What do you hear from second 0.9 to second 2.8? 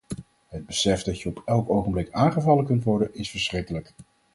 dat je op elk ogenblik aangevallen